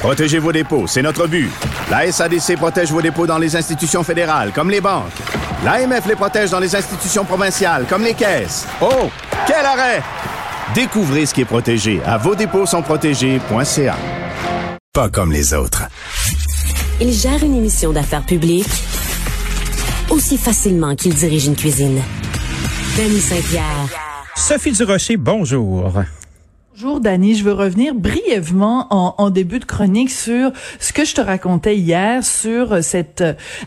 [0.00, 1.50] Protégez vos dépôts, c'est notre but.
[1.90, 5.12] La SADC protège vos dépôts dans les institutions fédérales, comme les banques.
[5.62, 8.66] L'AMF les protège dans les institutions provinciales, comme les caisses.
[8.80, 9.10] Oh,
[9.46, 10.02] quel arrêt!
[10.74, 13.96] Découvrez ce qui est protégé à vos dépôts sont protégés.ca.
[14.94, 15.84] Pas comme les autres.
[17.00, 18.66] Il gère une émission d'affaires publiques
[20.10, 22.02] aussi facilement qu'il dirige une cuisine.
[22.98, 23.86] Denis Saint-Pierre.
[24.36, 25.92] Sophie Durocher, bonjour.
[26.82, 31.14] Bonjour Dani, je veux revenir brièvement en, en, début de chronique sur ce que je
[31.14, 33.22] te racontais hier sur cette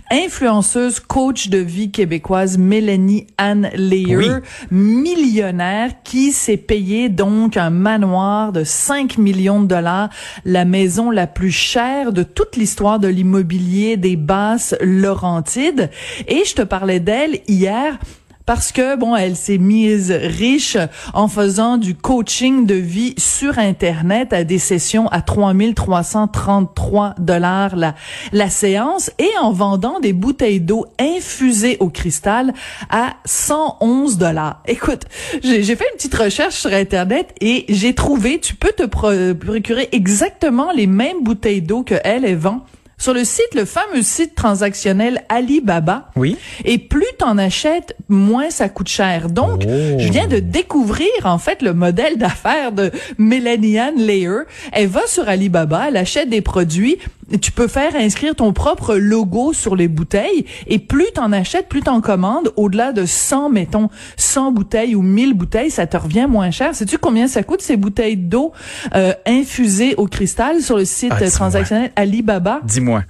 [0.10, 4.40] influenceuse coach de vie québécoise Mélanie Anne Leyer,
[4.72, 10.10] millionnaire qui s'est payé donc un manoir de 5 millions de dollars,
[10.44, 15.92] la maison la plus chère de toute l'histoire de l'immobilier des basses Laurentides
[16.28, 18.00] et je te parlais d'elle hier
[18.46, 20.78] parce que bon, elle s'est mise riche
[21.14, 27.96] en faisant du coaching de vie sur internet à des sessions à 3333 dollars la
[28.32, 32.54] la séance et en vendant des bouteilles d'eau infusées au cristal
[32.90, 34.62] à 111 dollars.
[34.68, 35.04] Écoute,
[35.44, 40.72] j'ai fait une petite recherche sur internet et j'ai trouvé tu peux te procurer exactement
[40.72, 42.66] les mêmes bouteilles d'eau que elle, elle vend
[43.04, 46.10] sur le site, le fameux site transactionnel Alibaba.
[46.16, 46.38] Oui.
[46.64, 49.30] Et plus t'en achètes, moins ça coûte cher.
[49.30, 49.98] Donc, Oh.
[50.00, 54.44] je viens de découvrir, en fait, le modèle d'affaires de Mélanie Ann Layer.
[54.72, 56.98] Elle va sur Alibaba, elle achète des produits.
[57.42, 60.46] Tu peux faire inscrire ton propre logo sur les bouteilles.
[60.68, 62.52] Et plus t'en achètes, plus t'en commandes.
[62.56, 66.76] Au-delà de 100, mettons, 100 bouteilles ou 1000 bouteilles, ça te revient moins cher.
[66.76, 68.52] Sais-tu combien ça coûte, ces bouteilles d'eau
[68.96, 72.62] euh, infusées au cristal sur le site Ah, transactionnel Alibaba?
[72.64, 73.04] Dis-moi.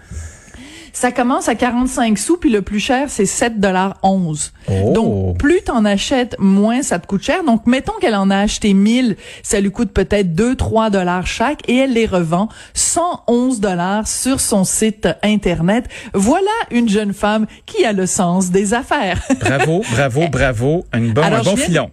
[0.96, 4.54] Ça commence à 45 sous, puis le plus cher, c'est 7 dollars 11.
[4.70, 4.94] Oh.
[4.94, 7.44] Donc, plus t'en achètes, moins ça te coûte cher.
[7.44, 11.68] Donc, mettons qu'elle en a acheté 1000, ça lui coûte peut-être 2, 3 dollars chaque,
[11.68, 15.86] et elle les revend 111 dollars sur son site Internet.
[16.14, 19.20] Voilà une jeune femme qui a le sens des affaires.
[19.40, 20.86] Bravo, bravo, bravo.
[20.94, 21.90] Un bon, Alors, un filon.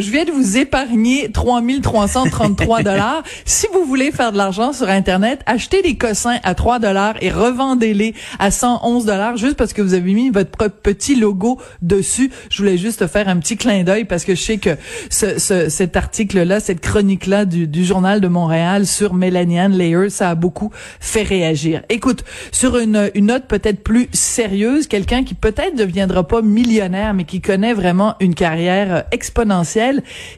[0.00, 3.22] Je viens de vous épargner 3333 dollars.
[3.44, 7.30] Si vous voulez faire de l'argent sur Internet, achetez des cossins à 3 dollars et
[7.30, 12.30] revendez-les à 111 dollars juste parce que vous avez mis votre petit logo dessus.
[12.50, 14.76] Je voulais juste te faire un petit clin d'œil parce que je sais que
[15.10, 20.10] ce, ce- cet article-là, cette chronique-là du, du Journal de Montréal sur Mélanie Ann Layer,
[20.10, 21.82] ça a beaucoup fait réagir.
[21.88, 27.14] Écoute, sur une, une note peut-être plus sérieuse, quelqu'un qui peut-être ne deviendra pas millionnaire,
[27.14, 29.00] mais qui connaît vraiment une carrière euh,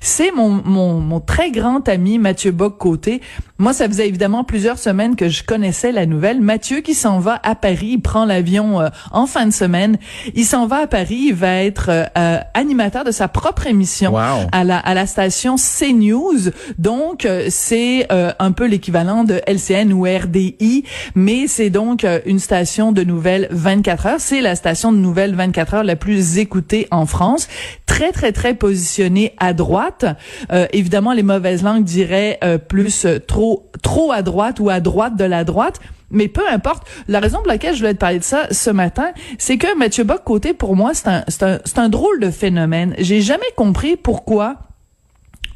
[0.01, 3.21] c'est mon, mon, mon très grand ami Mathieu Bock-Côté.
[3.59, 6.43] Moi, ça faisait évidemment plusieurs semaines que je connaissais la nouvelle.
[6.43, 9.97] Mathieu qui s'en va à Paris, il prend l'avion euh, en fin de semaine.
[10.35, 14.13] Il s'en va à Paris, il va être euh, euh, animateur de sa propre émission
[14.13, 14.49] Wow.
[14.53, 16.51] à la à la station CNews.
[16.79, 20.85] Donc euh, c'est euh, un peu l'équivalent de LCN ou RDI,
[21.15, 24.21] mais c'est donc euh, une station de nouvelles 24 heures.
[24.21, 27.49] C'est la station de nouvelles 24 heures la plus écoutée en France.
[27.87, 30.05] Très très très positionnée à droite.
[30.53, 34.81] Euh, évidemment, les mauvaises langues diraient euh, plus euh, trop trop à droite ou à
[34.81, 35.81] droite de la droite.
[36.11, 36.87] Mais peu importe.
[37.09, 40.05] La raison pour laquelle je voulais te parler de ça ce matin, c'est que Mathieu
[40.05, 42.95] Bock côté pour moi c'est un un un drôle de phénomène.
[42.99, 44.57] J'ai jamais compris pourquoi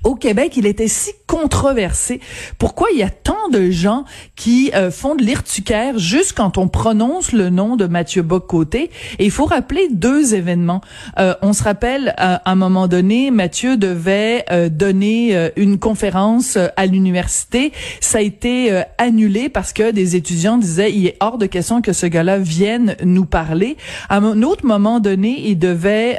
[0.04, 2.20] au Québec, il était si controversé.
[2.58, 6.68] Pourquoi il y a tant de gens qui euh, font de l'irtucaire juste quand on
[6.68, 8.90] prononce le nom de Mathieu Bock-Côté?
[9.18, 10.80] Et il faut rappeler deux événements.
[11.18, 15.78] Euh, on se rappelle, euh, à un moment donné, Mathieu devait euh, donner euh, une
[15.78, 17.72] conférence euh, à l'université.
[18.00, 21.92] Ça a été annulé parce que des étudiants disaient, il est hors de question que
[21.92, 23.76] ce gars-là vienne nous parler.
[24.08, 26.18] À un autre moment donné, il devait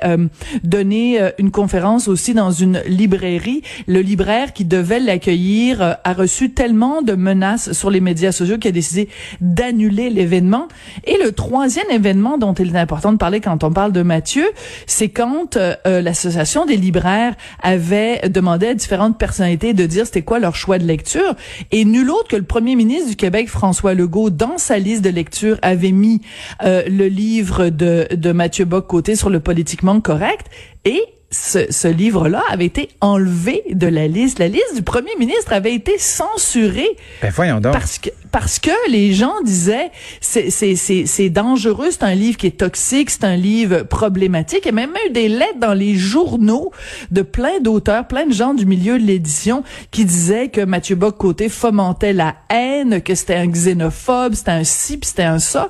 [0.63, 3.61] donner une conférence aussi dans une librairie.
[3.87, 8.57] Le libraire qui devait l'accueillir euh, a reçu tellement de menaces sur les médias sociaux
[8.57, 9.09] qu'il a décidé
[9.39, 10.67] d'annuler l'événement.
[11.05, 14.45] Et le troisième événement dont il est important de parler quand on parle de Mathieu,
[14.85, 20.21] c'est quand euh, euh, l'association des libraires avait demandé à différentes personnalités de dire c'était
[20.21, 21.35] quoi leur choix de lecture.
[21.71, 25.09] Et nul autre que le premier ministre du Québec, François Legault, dans sa liste de
[25.09, 26.21] lecture, avait mis
[26.63, 30.47] euh, le livre de, de Mathieu Bock-Côté sur le politiquement correct.
[30.85, 31.01] Et
[31.31, 34.39] ce, ce livre-là avait été enlevé de la liste.
[34.39, 36.89] La liste du premier ministre avait été censurée
[37.21, 37.73] Ben voyons donc.
[37.73, 39.91] parce que parce que les gens disaient
[40.21, 44.61] c'est c'est c'est dangereux, c'est un livre qui est toxique, c'est un livre problématique.
[44.63, 46.71] Il y a même eu des lettres dans les journaux
[47.11, 51.49] de plein d'auteurs, plein de gens du milieu de l'édition qui disaient que Mathieu Bock-Côté
[51.49, 55.69] fomentait la haine, que c'était un xénophobe, c'était un ci, c'était un ça.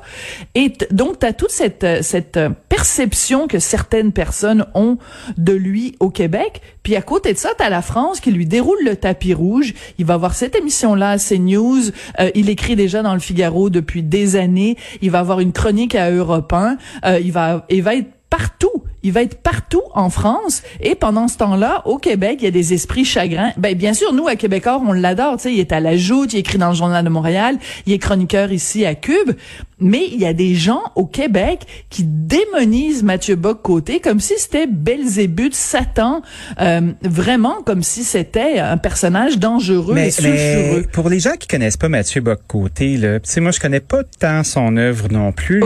[0.55, 4.97] Et donc tu as toute cette cette perception que certaines personnes ont
[5.37, 6.61] de lui au Québec.
[6.83, 9.73] Puis à côté de ça, tu as la France qui lui déroule le tapis rouge.
[9.97, 11.89] Il va avoir cette émission-là à CNews.
[12.19, 14.77] Euh, il écrit déjà dans le Figaro depuis des années.
[15.01, 16.77] Il va avoir une chronique à Europe 1.
[17.05, 18.80] Euh, il va, il va être partout.
[19.03, 20.63] Il va être partout en France.
[20.81, 23.51] Et pendant ce temps-là, au Québec, il y a des esprits chagrins.
[23.57, 25.37] Ben, bien sûr, nous, à Québécois, on l'adore.
[25.37, 27.93] Tu sais, il est à la joute, il écrit dans le Journal de Montréal, il
[27.93, 29.31] est chroniqueur ici à Cube.
[29.79, 34.67] Mais il y a des gens au Québec qui démonisent Mathieu Bock-Côté comme si c'était
[34.67, 36.21] Belzébuth, Satan,
[36.59, 40.85] euh, vraiment comme si c'était un personnage dangereux et sulfureux.
[40.91, 44.03] pour les gens qui connaissent pas Mathieu Bock-Côté, là, tu sais, moi, je connais pas
[44.19, 45.63] tant son œuvre non plus.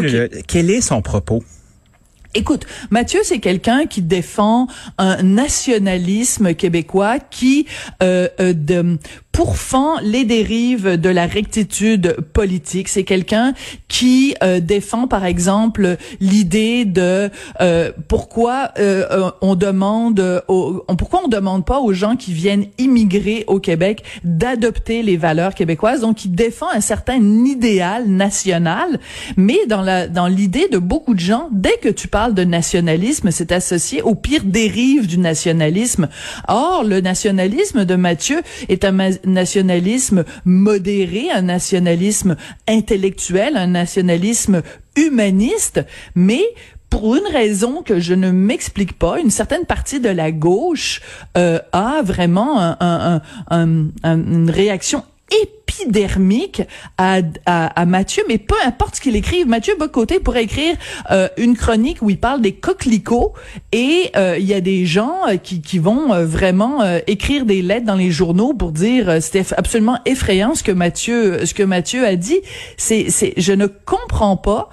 [0.47, 1.43] quel est son propos?
[2.37, 4.67] Écoute, Mathieu, c'est quelqu'un qui défend
[4.97, 7.65] un nationalisme québécois qui
[8.03, 8.97] euh, euh de,
[9.35, 12.87] pourfend les dérives de la rectitude politique.
[12.87, 13.53] C'est quelqu'un
[13.89, 17.29] qui euh, défend, par exemple, l'idée de
[17.59, 23.43] euh, pourquoi euh, on demande, on, pourquoi on demande pas aux gens qui viennent immigrer
[23.47, 25.99] au Québec d'adopter les valeurs québécoises.
[25.99, 28.99] Donc, il défend un certain idéal national,
[29.35, 33.31] mais dans la dans l'idée de beaucoup de gens, dès que tu parles de nationalisme,
[33.31, 36.07] c'est associé aux pires dérives du nationalisme.
[36.47, 38.93] Or, le nationalisme de Mathieu est un
[39.25, 42.35] nationalisme modéré, un nationalisme
[42.67, 44.61] intellectuel, un nationalisme
[44.95, 45.85] humaniste,
[46.15, 46.43] mais
[46.89, 51.01] pour une raison que je ne m'explique pas, une certaine partie de la gauche
[51.37, 55.03] euh, a vraiment un, un, une réaction
[55.85, 56.63] épidermique
[56.97, 60.75] à, à, à, Mathieu, mais peu importe ce qu'il écrive, Mathieu Bocoté pourrait écrire
[61.11, 63.33] euh, une chronique où il parle des coquelicots
[63.71, 67.85] et euh, il y a des gens euh, qui, qui vont vraiment écrire des lettres
[67.85, 72.15] dans les journaux pour dire c'était absolument effrayant ce que Mathieu ce que Mathieu a
[72.15, 72.39] dit.
[72.77, 74.69] C'est je ne comprends pas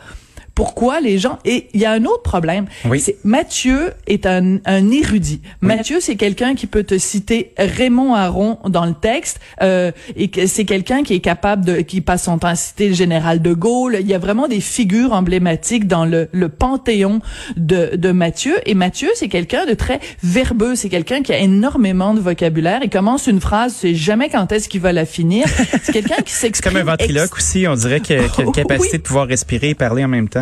[0.55, 3.01] pourquoi les gens et il y a un autre problème oui.
[3.01, 5.41] c'est Mathieu est un, un érudit.
[5.61, 10.47] Mathieu c'est quelqu'un qui peut te citer Raymond Aron dans le texte euh, et que
[10.47, 13.55] c'est quelqu'un qui est capable de qui passe son temps à citer le général de
[13.55, 13.97] Gaulle.
[14.01, 17.21] Il y a vraiment des figures emblématiques dans le, le panthéon
[17.57, 18.55] de, de Mathieu.
[18.67, 20.75] Et Mathieu c'est quelqu'un de très verbeux.
[20.75, 22.81] C'est quelqu'un qui a énormément de vocabulaire.
[22.83, 25.47] Il commence une phrase c'est jamais quand est-ce qu'il va la finir.
[25.83, 28.53] C'est quelqu'un qui s'exprime comme un ventriloque aussi on dirait qu'il a, qu a une
[28.53, 28.99] capacité oui.
[28.99, 30.42] de pouvoir respirer et parler en même temps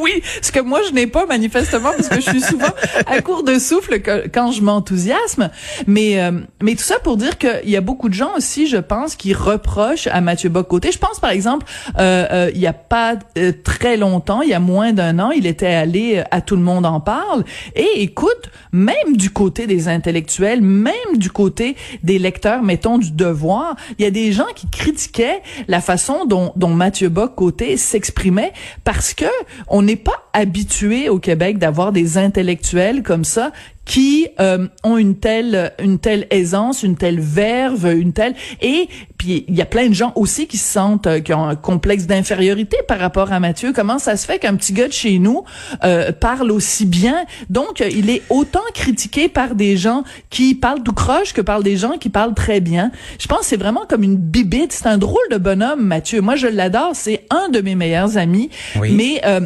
[0.00, 2.72] oui, ce que moi je n'ai pas manifestement parce que je suis souvent
[3.06, 4.00] à court de souffle
[4.32, 5.50] quand je m'enthousiasme.
[5.86, 6.32] Mais euh,
[6.62, 9.32] mais tout ça pour dire qu'il y a beaucoup de gens aussi, je pense, qui
[9.34, 10.92] reprochent à Mathieu Bocoté.
[10.92, 11.66] Je pense par exemple,
[11.98, 15.30] euh, euh, il y a pas euh, très longtemps, il y a moins d'un an,
[15.30, 17.44] il était allé à tout le monde en parle.
[17.74, 23.76] Et écoute, même du côté des intellectuels, même du côté des lecteurs, mettons du devoir,
[23.98, 28.52] il y a des gens qui critiquaient la façon dont, dont Mathieu Bock-Côté s'exprimait
[28.84, 29.23] parce que
[29.68, 33.52] on n'est pas habitué au Québec d'avoir des intellectuels comme ça
[33.84, 38.88] qui euh, ont une telle une telle aisance, une telle verve, une telle et
[39.18, 41.56] puis il y a plein de gens aussi qui se sentent euh, qui ont un
[41.56, 43.72] complexe d'infériorité par rapport à Mathieu.
[43.74, 45.44] Comment ça se fait qu'un petit gars de chez nous
[45.84, 47.24] euh, parle aussi bien?
[47.50, 51.76] Donc il est autant critiqué par des gens qui parlent tout croche que par des
[51.76, 52.90] gens qui parlent très bien.
[53.18, 56.20] Je pense c'est vraiment comme une bibite, c'est un drôle de bonhomme Mathieu.
[56.20, 58.50] Moi je l'adore, c'est un de mes meilleurs amis.
[58.76, 58.92] Oui.
[58.92, 59.40] Mais euh,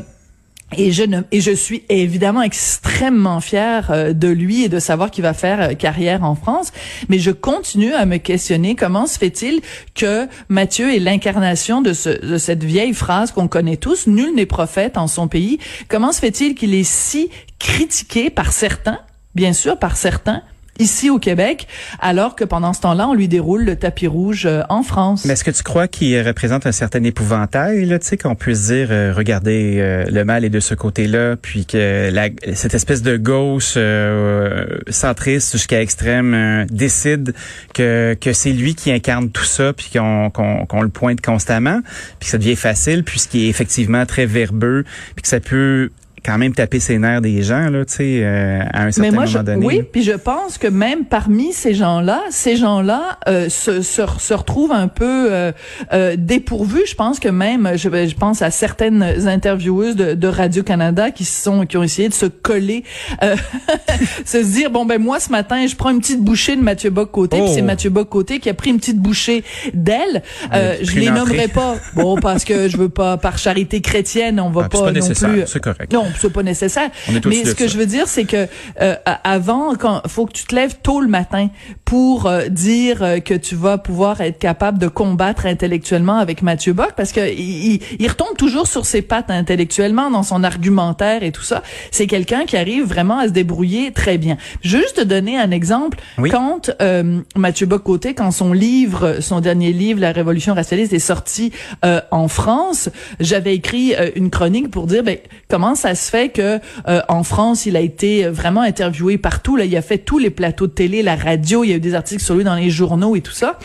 [0.76, 5.10] et je ne, et je suis évidemment extrêmement fière euh, de lui et de savoir
[5.10, 6.72] qu'il va faire euh, carrière en France.
[7.08, 9.60] Mais je continue à me questionner comment se fait-il
[9.94, 14.46] que Mathieu est l'incarnation de, ce, de cette vieille phrase qu'on connaît tous, nul n'est
[14.46, 15.58] prophète en son pays.
[15.88, 18.98] Comment se fait-il qu'il est si critiqué par certains,
[19.34, 20.42] bien sûr par certains,
[20.78, 21.66] ici au Québec,
[22.00, 25.24] alors que pendant ce temps-là, on lui déroule le tapis rouge euh, en France.
[25.24, 28.88] Mais est-ce que tu crois qu'il représente un certain épouvantail, tu sais, qu'on puisse dire,
[28.90, 33.16] euh, regardez, euh, le mal est de ce côté-là, puis que la, cette espèce de
[33.16, 37.34] gauche euh, centriste jusqu'à extrême euh, décide
[37.74, 41.80] que, que c'est lui qui incarne tout ça, puis qu'on qu'on qu'on le pointe constamment,
[42.18, 45.90] puis que ça devient facile, puisqu'il est effectivement très verbeux, puis que ça peut
[46.24, 49.14] quand même taper ses nerfs des gens, là, tu sais, euh, à un certain Mais
[49.16, 49.66] moi, moment je, donné.
[49.66, 54.34] oui, puis je pense que même parmi ces gens-là, ces gens-là euh, se, se, se
[54.34, 55.52] retrouvent un peu euh,
[55.92, 56.82] euh, dépourvus.
[56.88, 61.24] Je pense que même, je, je pense à certaines intervieweuses de, de Radio Canada qui
[61.24, 62.84] sont, qui ont essayé de se coller,
[63.22, 63.36] euh,
[64.24, 67.10] se dire bon ben moi ce matin, je prends une petite bouchée de Mathieu Bock
[67.10, 67.52] côté, puis Oh.
[67.54, 70.22] c'est Mathieu Bock côté qui a pris une petite bouchée d'elle.
[70.52, 73.80] Euh, Il a je les nommerai pas, bon parce que je veux pas par charité
[73.80, 75.44] chrétienne, on va Ah, pas, pas non plus.
[75.46, 75.92] c'est correct.
[75.92, 76.90] Non, c'est pas nécessaire.
[77.26, 77.72] Mais ce que ça.
[77.72, 78.46] je veux dire, c'est que
[78.80, 81.48] euh, avant, quand faut que tu te lèves tôt le matin
[81.84, 86.72] pour euh, dire euh, que tu vas pouvoir être capable de combattre intellectuellement avec Mathieu
[86.72, 91.22] Bock, parce que il, il- il retombe toujours sur ses pattes intellectuellement dans son argumentaire
[91.22, 91.62] et tout ça.
[91.90, 94.36] C'est quelqu'un qui arrive vraiment à se débrouiller très bien.
[94.62, 95.98] Juste te donner un exemple.
[96.18, 96.30] Oui.
[96.30, 100.98] Quand euh, Mathieu Bock côté, quand son livre, son dernier livre, La Révolution racialiste, est
[100.98, 101.52] sorti
[101.84, 102.88] euh, en France,
[103.20, 107.22] j'avais écrit euh, une chronique pour dire ben, comment ça se fait que euh, en
[107.22, 109.56] France il a été vraiment interviewé partout.
[109.56, 111.80] Là, il a fait tous les plateaux de télé, la radio, il y a eu
[111.80, 113.58] des articles sur lui dans les journaux et tout ça,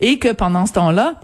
[0.00, 1.20] et que pendant ce temps-là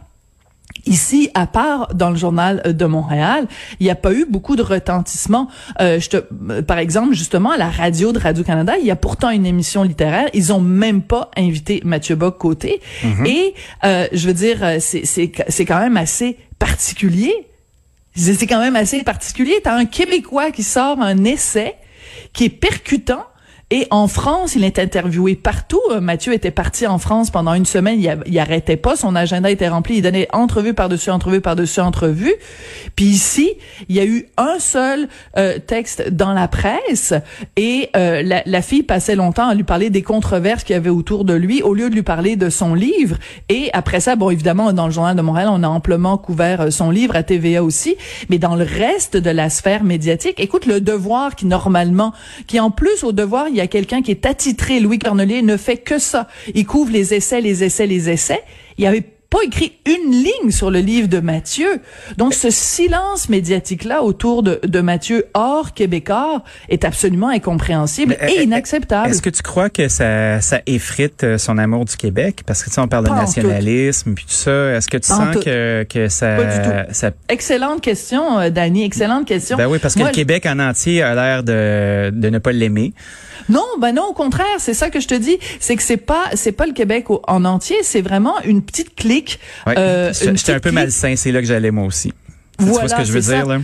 [0.85, 3.49] Ici, à part dans le journal de Montréal,
[3.81, 5.49] il n'y a pas eu beaucoup de retentissement.
[5.81, 6.17] Euh, je te,
[6.51, 9.83] euh, par exemple, justement, à la radio de Radio-Canada, il y a pourtant une émission
[9.83, 10.29] littéraire.
[10.33, 12.81] Ils ont même pas invité Mathieu Bock côté.
[13.25, 13.55] Et
[13.85, 17.49] euh, je veux dire, euh, c'est c'est c'est quand même assez particulier.
[18.17, 19.61] C'est quand même assez particulier.
[19.63, 21.75] T'as un Québécois qui sort un essai
[22.33, 23.27] qui est percutant.
[23.71, 25.81] Et en France, il est interviewé partout.
[25.91, 28.01] Euh, Mathieu était parti en France pendant une semaine.
[28.01, 28.95] Il, il arrêtait pas.
[28.95, 29.97] Son agenda était rempli.
[29.97, 32.33] Il donnait entrevue par-dessus entrevue par-dessus entrevue.
[32.95, 33.55] Puis ici,
[33.89, 37.13] il y a eu un seul euh, texte dans la presse
[37.57, 40.89] et euh, la, la fille passait longtemps à lui parler des controverses qu'il y avait
[40.89, 43.17] autour de lui au lieu de lui parler de son livre.
[43.49, 46.71] Et après ça, bon, évidemment, dans le journal de Montréal, on a amplement couvert euh,
[46.71, 47.97] son livre à TVA aussi.
[48.29, 52.13] Mais dans le reste de la sphère médiatique, écoute, le devoir qui normalement,
[52.47, 55.57] qui en plus au devoir, il y a quelqu'un qui est attitré, Louis Cornelier, ne
[55.57, 56.29] fait que ça.
[56.55, 58.43] Il couvre les essais, les essais, les essais.
[58.77, 61.81] Il y avait pas écrit une ligne sur le livre de Mathieu.
[62.17, 68.39] Donc, ce silence médiatique-là autour de, de Mathieu hors québécois est absolument incompréhensible Mais, et
[68.39, 69.11] euh, inacceptable.
[69.11, 72.43] Est-ce que tu crois que ça, ça effrite euh, son amour du Québec?
[72.47, 74.75] Parce que tu sais, on parle de Pas en nationalisme puis tout ça.
[74.77, 75.41] Est-ce que tu En sens tout.
[75.43, 76.95] que, que ça, Pas du tout.
[76.95, 78.85] ça Excellente question, euh, Dani.
[78.85, 79.57] Excellente question.
[79.57, 82.53] Ben oui, parce que Moi, le Québec en entier a l'air de, de ne pas
[82.53, 82.93] l'aimer.
[83.49, 86.25] Non, ben non, au contraire, c'est ça que je te dis, c'est que c'est pas
[86.35, 88.95] c'est pas le Québec en entier, c'est vraiment une petite
[89.67, 89.75] Ouais.
[89.79, 90.13] euh,
[90.53, 92.13] un peu malsain, c'est là que j'allais moi aussi.
[92.59, 93.53] tu vois Voilà, ce que je veux dire, ça.
[93.53, 93.61] là?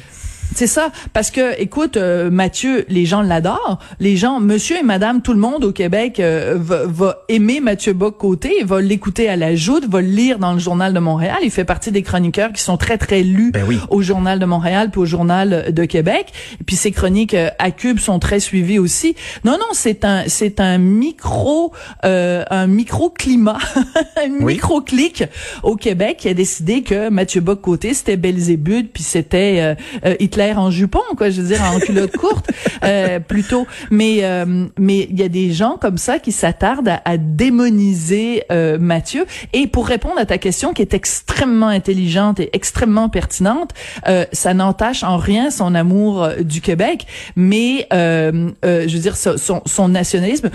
[0.55, 3.79] C'est ça, parce que écoute, euh, Mathieu, les gens l'adorent.
[4.01, 7.93] Les gens, Monsieur et Madame, tout le monde au Québec euh, va, va aimer Mathieu
[7.93, 11.39] Bock côté, va l'écouter à la joute, va le lire dans le journal de Montréal.
[11.43, 13.79] Il fait partie des chroniqueurs qui sont très très lus Ben oui.
[13.91, 16.27] au journal de Montréal puis au journal de Québec.
[16.61, 19.15] Et puis ses chroniques euh, à Cube sont très suivies aussi.
[19.45, 21.73] Non non, c'est un c'est un micro
[22.05, 23.59] euh, un micro climat,
[24.17, 24.55] un Oui.
[24.55, 25.25] micro clic
[25.63, 29.75] au Québec qui a décidé que Mathieu Bock côté c'était Belzébuth puis c'était euh,
[30.07, 30.15] euh,
[30.57, 32.51] En jupon quoi, je veux dire en culotte courte
[32.85, 33.67] euh, plutôt.
[33.91, 38.45] Mais euh, mais il y a des gens comme ça qui s'attardent à, à démoniser
[38.51, 39.27] euh, Mathieu.
[39.53, 43.71] Et pour répondre à ta question qui est extrêmement intelligente et extrêmement pertinente,
[44.09, 47.07] euh, ça n'entache en rien son amour euh, du Québec,
[47.37, 50.51] mais euh, je veux dire son, son, nationalisme.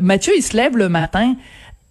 [0.00, 1.34] Mathieu, il se lève le matin.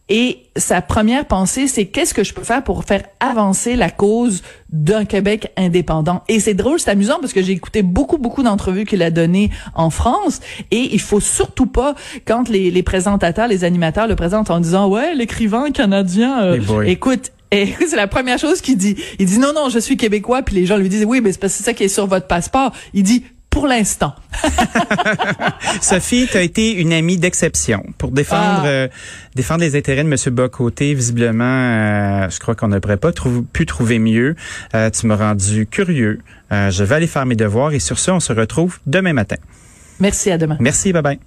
[0.09, 4.41] Et sa première pensée, c'est qu'est-ce que je peux faire pour faire avancer la cause
[4.69, 6.23] d'un Québec indépendant?
[6.29, 9.49] Et c'est drôle, c'est amusant parce que j'ai écouté beaucoup, beaucoup d'entrevues qu'il a données
[9.75, 10.39] en France.
[10.71, 11.93] Et il faut surtout pas,
[12.25, 16.91] quand les, les présentateurs, les animateurs le présentent en disant, ouais, l'écrivain canadien, euh, Hey
[16.91, 18.95] écoute, et c'est la première chose qu'il dit.
[19.19, 20.41] Il dit non, non, je suis québécois.
[20.41, 22.07] Puis les gens lui disent oui, mais c'est parce que c'est ça qui est sur
[22.07, 22.71] votre passeport.
[22.93, 23.23] Il dit
[23.57, 24.13] pour l'instant.
[25.81, 28.67] Sophie, tu as été une amie d'exception pour défendre Ah.
[28.67, 28.87] euh,
[29.35, 30.15] défendre les intérêts de M.
[30.35, 30.93] Bocoté.
[30.93, 34.35] Visiblement, euh, je crois qu'on ne pourrait pas trou- pu trouver mieux.
[34.75, 36.19] Euh, tu m'as rendu curieux.
[36.51, 39.35] Je vais aller faire mes devoirs et sur ce, on se retrouve demain matin.
[39.99, 40.57] Merci, à demain.
[40.59, 41.19] Merci, bye bye.